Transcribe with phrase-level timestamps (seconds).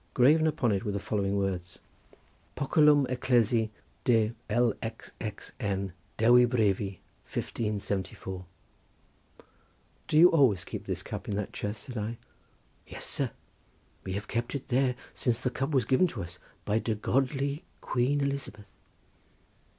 [0.15, 1.77] Graven upon it were the following words:—
[2.55, 3.69] "Poculum Eclesie
[4.03, 8.43] De LXXN Dewy Brefy 1574."
[10.07, 12.17] "Do you always keep this cup in that chest?" said I.
[12.87, 13.29] "Yes, sir!
[14.03, 17.63] we have kept it there since the cup was given to us by de godly
[17.81, 18.71] Queen Elizabeth."